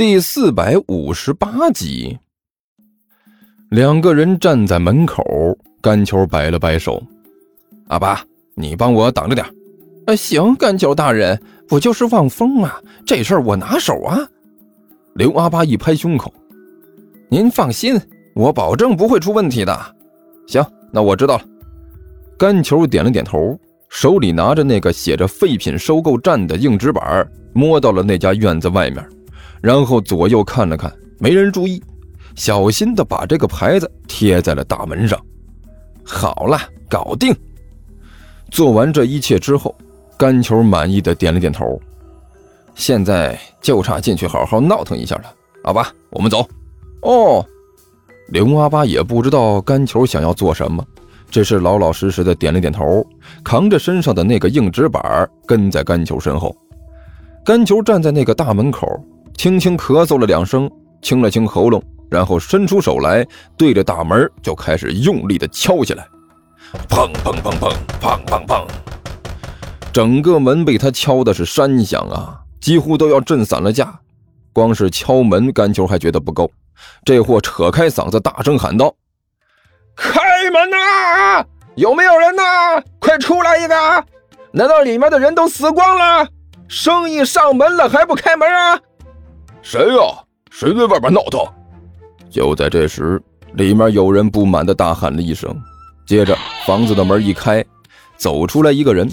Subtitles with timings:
[0.00, 2.18] 第四百五十八集，
[3.68, 5.22] 两个人站在门口，
[5.82, 7.02] 甘球摆了摆手
[7.88, 8.24] ：“阿巴，
[8.54, 9.46] 你帮我挡着点。
[10.08, 12.72] ”“啊，行，甘球大人，不就是望风吗？
[13.04, 14.18] 这事儿我拿手啊。”
[15.16, 16.32] 刘阿巴一拍胸口
[17.28, 18.00] ：“您放心，
[18.34, 19.78] 我保证不会出问题的。
[20.48, 21.44] ”“行，那我知道了。”
[22.38, 23.54] 甘球点了点头，
[23.90, 29.06] 手里拿着那个写着“废品收购站”的硬纸板，摸到了那家院子外面。
[29.60, 31.82] 然后左右看了看，没人注意，
[32.34, 35.20] 小心的把这个牌子贴在了大门上。
[36.04, 36.58] 好了，
[36.88, 37.34] 搞定。
[38.50, 39.74] 做完这一切之后，
[40.16, 41.80] 甘球满意的点了点头。
[42.74, 45.24] 现在就差进去好好闹腾一下了。
[45.64, 46.48] 阿八，我们走。
[47.02, 47.44] 哦，
[48.28, 50.82] 刘阿巴也不知道甘球想要做什么，
[51.30, 53.06] 只是老老实实的点了点头，
[53.44, 56.56] 扛着身上的那个硬纸板跟在甘球身后。
[57.44, 58.86] 甘球站在那个大门口。
[59.40, 63.26] 轻轻咳嗽了两声，清了清喉咙，然后伸出手来，
[63.56, 66.06] 对着大门就开始用力的敲起来，
[66.90, 68.66] 砰砰砰砰砰砰砰！
[69.94, 73.98] 整个门被他敲的是山响啊，几乎都要震散了架。
[74.52, 76.50] 光是敲门，甘球还觉得不够，
[77.02, 78.94] 这货扯开嗓子大声喊道
[79.96, 81.46] ：“开门呐！
[81.76, 82.42] 有没有人呐？
[82.98, 84.04] 快出来一个！
[84.52, 86.28] 难道里面的人都死光了？
[86.68, 88.78] 生意上门了还不开门啊？”
[89.62, 90.02] 谁呀？
[90.50, 91.40] 谁在外边闹腾？
[92.30, 93.20] 就在这时，
[93.54, 95.54] 里面有人不满的大喊了一声。
[96.06, 96.36] 接着，
[96.66, 97.64] 房子的门一开，
[98.16, 99.08] 走出来一个人。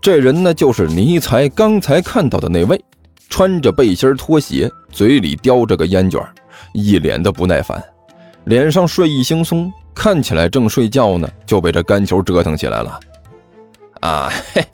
[0.00, 2.82] 这人呢，就是尼才刚才看到的那位，
[3.28, 6.20] 穿着背心拖鞋，嘴里叼着个烟卷，
[6.72, 7.82] 一脸的不耐烦，
[8.44, 12.98] 脸上睡意惺忪，看起来正睡觉呢，就被这干球折腾起来了。
[14.00, 14.64] 啊嘿，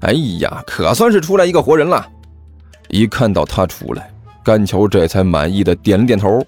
[0.00, 2.06] 哎呀，可算是出来一个活人了！
[2.88, 4.10] 一看到他出来。
[4.46, 6.40] 甘球这才满意的点了点头。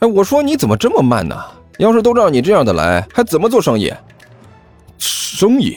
[0.00, 1.34] 哎，我说你怎么这么慢呢？
[1.78, 3.90] 要是都照你这样的来，还怎么做生意？
[4.98, 5.74] 生意？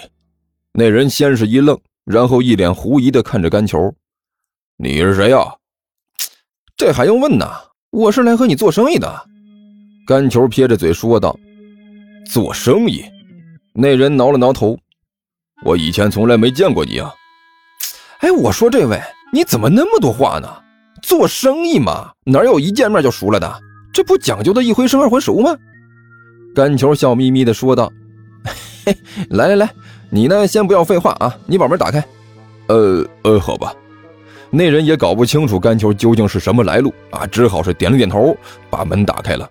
[0.73, 3.93] 那人先是一愣，然后一脸狐疑的看着甘球
[4.75, 5.37] ：“你是谁呀？”
[6.75, 7.49] 这还用问呐？
[7.91, 9.25] 我是来和你做生意的。
[10.05, 11.33] 甘球撇着嘴说道
[12.29, 13.05] ：“做生意？”
[13.73, 14.77] 那人挠了挠头
[15.63, 17.13] ：“我以前从来没见过你啊。”
[18.19, 20.49] 哎，我说这位，你怎么那么多话呢？
[21.11, 23.61] 做生意嘛，哪有一见面就熟了的？
[23.91, 25.53] 这不讲究的一回生二回熟吗？
[26.55, 27.91] 甘球笑眯眯地说道
[28.85, 28.95] ：“嘿，
[29.29, 29.69] 来来来，
[30.09, 32.01] 你呢，先不要废话啊，你把门打开。
[32.67, 33.73] ”“呃呃，好吧。”
[34.49, 38.33] 那人也搞不清楚甘球究竟是什么来路啊，只好是点了点头，
[38.69, 39.49] 把门打开了。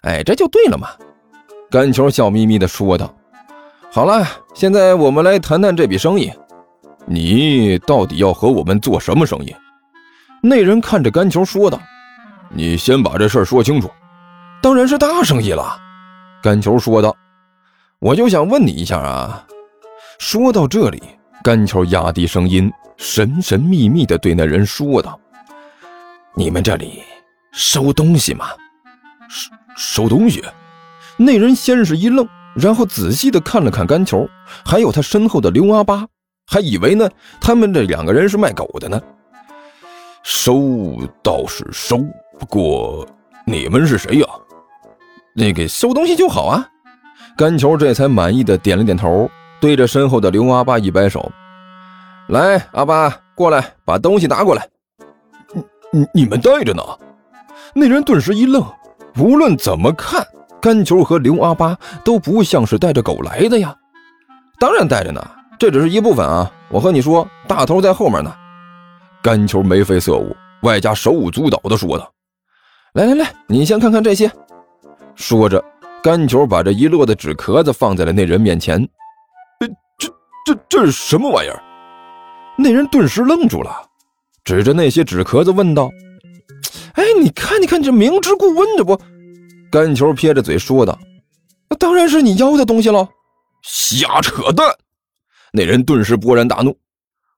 [0.00, 0.88] 哎，这就对了嘛。
[1.70, 3.14] 甘球笑眯眯地说道
[3.92, 6.32] ：“好了，现在我们来谈谈这笔生意。
[7.06, 9.54] 你到底要和我们做什么生意？”
[10.46, 11.80] 那人看着甘球说道
[12.52, 13.90] ：“你先把这事儿说清楚。”
[14.60, 15.80] 当然是大生意了。”
[16.42, 17.16] 甘球说道。
[17.98, 19.42] “我就想问你一下啊。”
[20.20, 21.02] 说到这里，
[21.42, 25.18] 甘球压低声音，神神秘秘地对那人说道
[26.36, 27.02] ：“你们这里
[27.50, 28.44] 收东西吗
[29.30, 30.44] ？”“收收东西？”
[31.16, 34.28] 那人先是一愣，然后仔细地看了看甘球，
[34.62, 36.06] 还有他身后的刘阿八，
[36.46, 37.08] 还以为呢
[37.40, 39.00] 他们这两个人是卖狗的呢。
[40.24, 41.98] 收倒是收，
[42.38, 43.06] 不过
[43.46, 44.26] 你们是谁呀？
[45.34, 46.66] 那个收东西就好啊。
[47.36, 49.30] 甘球这才满意的点了点头，
[49.60, 51.30] 对着身后的刘阿八一摆手
[52.30, 54.66] ：“来，阿八，过来，把东西拿过来。
[55.52, 56.82] ”“你你你们带着呢？”
[57.74, 58.64] 那人顿时一愣，
[59.18, 60.26] 无论怎么看，
[60.58, 63.76] 甘球和刘阿八都不像是带着狗来的呀。
[64.58, 65.22] 当然带着呢，
[65.58, 66.50] 这只是一部分啊。
[66.70, 68.34] 我和你说，大头在后面呢。
[69.24, 72.12] 甘球眉飞色舞，外加手舞足蹈的说道
[72.92, 74.30] ：“来来来，你先看看这些。”
[75.16, 75.64] 说着，
[76.02, 78.86] 甘球把这一摞的纸壳子放在了那人面前。
[79.98, 80.12] “这、
[80.44, 81.58] 这、这是什么玩意儿？”
[82.58, 83.74] 那人顿时愣住了，
[84.44, 85.90] 指着那些纸壳子问道
[86.92, 89.00] ：“哎，你看，你看，这明知故问，这不？”
[89.72, 90.98] 甘球撇着嘴说道
[91.70, 93.08] ：“那当然是你要的东西喽。”
[93.64, 94.66] 瞎扯淡！
[95.50, 96.76] 那人顿时勃然大怒：“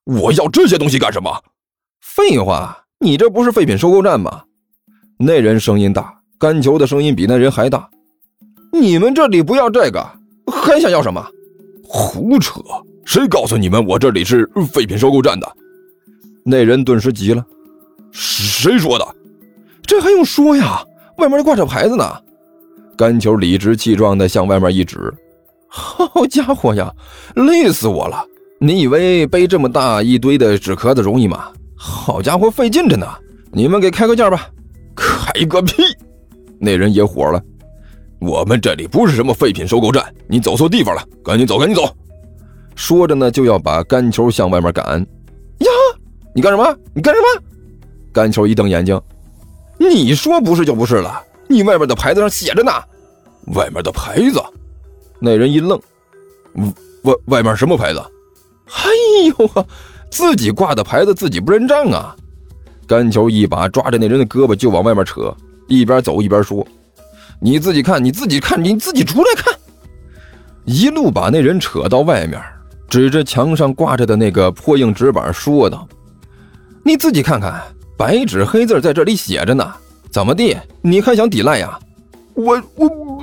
[0.03, 1.31] 我要这些东西干什么？”
[2.17, 4.43] 废话，你这不是废品收购站吗？
[5.19, 7.87] 那人声音大，甘球的声音比那人还大。
[8.73, 10.03] 你们这里不要这个，
[10.51, 11.23] 还想要什么？
[11.85, 12.59] 胡扯！
[13.05, 15.47] 谁告诉你们我这里是废品收购站的？
[16.43, 17.45] 那人顿时急了。
[18.13, 19.07] 谁说的？
[19.83, 20.83] 这还用说呀？
[21.19, 22.11] 外面挂着牌子呢。
[22.97, 25.13] 甘球理直气壮地向外面一指。
[25.69, 26.91] 好家伙呀，
[27.35, 28.25] 累死我了！
[28.59, 31.53] 你以为背这么大一堆的纸壳子容易吗？
[31.77, 33.07] 好家伙，费劲着呢！
[33.53, 34.49] 你们给开个价吧。
[34.95, 35.83] 开个屁！
[36.59, 37.43] 那人也火了。
[38.19, 41.95] 我们这里不是什么废品收购站，你走错地方了，赶紧走，赶紧走！
[42.75, 45.01] 说着呢，就要把干球向外面赶。
[45.59, 45.69] 呀，
[46.35, 46.77] 你干什么？
[46.95, 47.43] 你干什么？
[48.13, 48.99] 干球一瞪眼睛，
[49.79, 52.73] 你说不是就不是了，你外面的牌子上写着呢。
[53.55, 54.43] 外面的牌子？
[55.21, 55.79] 那人一愣，
[57.03, 58.03] 外外面什么牌子？
[58.67, 58.91] 哎
[59.39, 59.67] 呦呵，
[60.17, 62.17] 自己挂的牌子自己不认账啊！
[62.87, 65.31] 干球一把抓着那人的胳膊就往外面扯，
[65.69, 66.67] 一边走一边说。
[67.39, 69.53] 你自己看，你自己看，你自己出来看。
[70.65, 72.41] 一路把那人扯到外面，
[72.89, 75.87] 指着墙上挂着的那个破硬纸板说道
[76.83, 77.63] ：“你自己看看，
[77.95, 79.71] 白纸黑字在这里写着呢。
[80.11, 80.57] 怎么地？
[80.81, 81.79] 你还想抵赖呀？”
[82.33, 83.23] 我我我。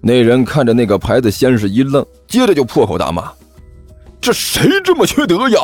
[0.00, 3.30] 那人看着那个牌子，先是一愣，接着就破口大骂
[4.20, 5.58] ：“这谁这么缺德呀？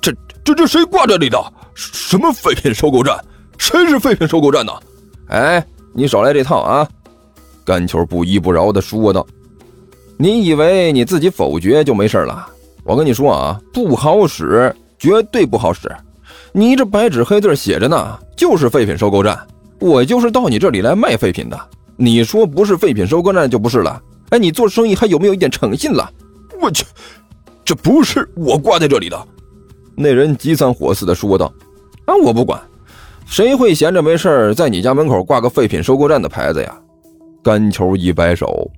[0.00, 0.12] 这
[0.44, 1.52] 这这谁挂这里的？
[1.74, 3.18] 什么废品收购站？
[3.58, 4.72] 谁是废品收购站呢？”
[5.28, 5.64] 哎。
[5.98, 6.86] 你少来这套啊！
[7.64, 9.26] 干球不依不饶的说道
[10.18, 12.46] ：“你以为你自己否决就没事了？
[12.84, 15.90] 我跟你说啊，不好使，绝对不好使！
[16.52, 19.40] 你这白纸黑字写着呢，就是废品收购站。
[19.80, 21.58] 我就是到你这里来卖废品的。
[21.96, 23.98] 你说不是废品收购站就不是了。
[24.28, 26.12] 哎，你做生意还有没有一点诚信了？
[26.60, 26.84] 我去，
[27.66, 29.28] 这不是我挂在这里的！”
[29.94, 31.52] 那人急三火四的说道
[32.06, 32.58] ：“啊，我不管。”
[33.26, 36.78] 谁会闲着没事在你家门口挂个废品收购站的牌子呀？
[37.42, 38.70] 干球一摆手，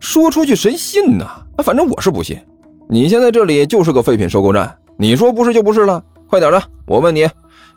[0.00, 1.26] 说出去谁信呢？
[1.62, 2.38] 反正我是不信。
[2.88, 6.02] 你现在这里就是个废品收购站，你说不是就不是了。
[6.26, 7.28] 快点的，我问你，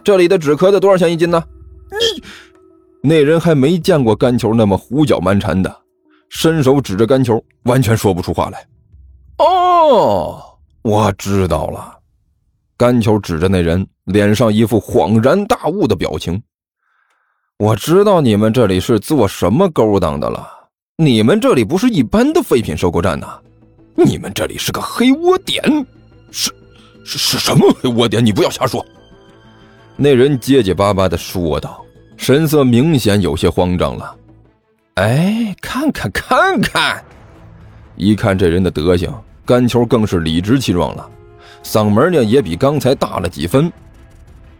[0.01, 1.43] 这里的纸壳子多少钱一斤呢？
[1.91, 2.23] 你
[3.01, 5.75] 那人还没见过干球那么胡搅蛮缠的，
[6.29, 8.65] 伸手指着干球，完全说不出话来。
[9.39, 10.41] 哦，
[10.81, 11.97] 我知道了。
[12.77, 16.41] 干球指着那人，脸上一副恍然大悟的表情。
[17.57, 20.47] 我知道你们这里是做什么勾当的了。
[20.97, 23.39] 你们这里不是一般的废品收购站呐，
[23.95, 25.63] 你们这里是个黑窝点。
[26.31, 26.51] 是
[27.03, 28.25] 是是什么黑窝点？
[28.25, 28.85] 你不要瞎说。
[29.95, 31.83] 那人结结巴巴的说道，
[32.17, 34.15] 神色明显有些慌张了。
[34.95, 37.03] 哎，看看看看，
[37.95, 39.13] 一看这人的德行，
[39.49, 41.09] 干球更是理直气壮了。
[41.63, 43.73] 嗓门呢也比刚才大了几分，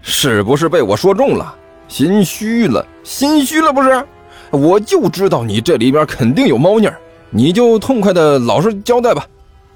[0.01, 1.56] 是不是被我说中了？
[1.88, 4.03] 心虚了，心虚了不是？
[4.50, 6.89] 我就知道你这里边肯定有猫腻
[7.30, 9.27] 你就痛快的老实交代吧。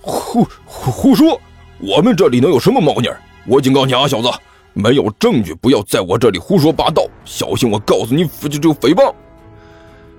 [0.01, 1.39] 胡胡胡说，
[1.77, 3.07] 我们这里能有什么猫腻
[3.45, 4.27] 我警告你啊，小子，
[4.74, 9.13] 没有证据不要在我这里胡说八道，小心我告诉你就就诽谤。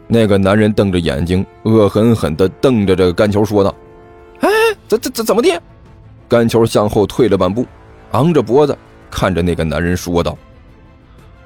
[0.06, 3.74] 那个男人瞪着眼睛，恶狠狠地瞪着这个干球说道
[4.44, 4.50] ：“哎，
[4.86, 5.60] 怎怎怎怎么的？”
[6.28, 7.66] 甘球向后退了半步，
[8.12, 8.76] 昂着脖子
[9.10, 10.36] 看着那个男人说道：“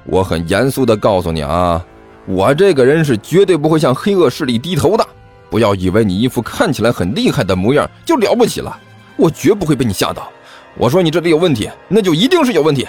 [0.05, 1.85] 我很严肃的告诉你啊，
[2.25, 5.05] 我这个人是绝对不会向黑恶势力低头的。
[5.49, 8.77] 不要以为你一副看起来很厉害的模样就了不起了，
[9.17, 10.29] 我绝不会被你吓到。
[10.77, 12.87] 我说你这里有问题，那就一定是有问题。”